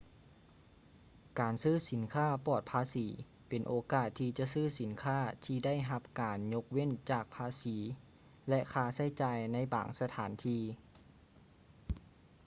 [1.39, 3.07] ການຊື້ສິນຄ້າປອດພາສີ
[3.47, 7.75] ເປັນໂອກາດທີ່ຈະຊື້ສິນຄ້າທີ່ໄດ້ຮັບການຍົກເວັ້ນຈາກພາສີ
[8.49, 10.61] ແລະ ຄ່າໃຊ້ຈ່າຍໃນບາງສະຖານທີ່